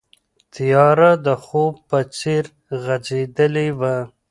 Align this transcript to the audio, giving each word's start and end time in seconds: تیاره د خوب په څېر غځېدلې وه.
تیاره 0.53 1.11
د 1.25 1.27
خوب 1.43 1.73
په 1.89 1.99
څېر 2.17 2.43
غځېدلې 2.83 3.67
وه. 3.79 3.95